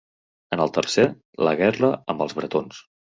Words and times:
En 0.55 0.61
el 0.63 0.71
tercer, 0.77 1.05
la 1.47 1.53
guerra 1.59 1.91
amb 2.15 2.25
els 2.27 2.35
bretons. 2.41 2.81